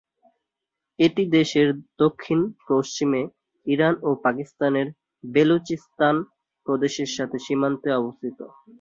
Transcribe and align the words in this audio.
এটি 0.99 1.23
দেশের 1.37 1.67
দক্ষিণ-পশ্চিমে 1.99 3.21
ইরান 3.67 3.95
ও 4.01 4.19
পাকিস্তানের 4.23 4.87
বেলুচিস্তান 5.23 6.15
প্রদেশের 6.65 7.09
সাথে 7.17 7.37
সীমান্তে 7.45 7.89
অবস্থিত। 7.99 8.39